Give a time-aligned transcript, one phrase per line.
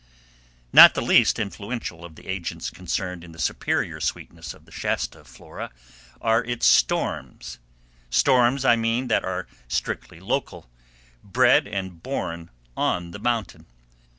[0.73, 5.23] Not the least influential of the agents concerned in the superior sweetness of the Shasta
[5.23, 5.69] flora
[6.19, 10.67] are its storms—storms I mean that are strictly local,
[11.23, 13.67] bred and born on the mountain.